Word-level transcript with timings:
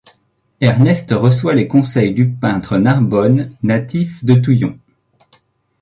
Ernest 0.61 1.11
reçoit 1.11 1.53
les 1.53 1.67
conseils 1.67 2.15
du 2.15 2.27
peintre 2.27 2.79
Narbonne, 2.79 3.51
natif 3.61 4.25
de 4.25 4.33
Touillon. 4.33 4.75